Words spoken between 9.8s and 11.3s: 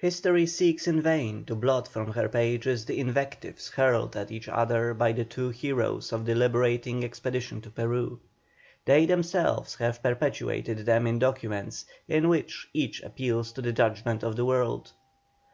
perpetuated them in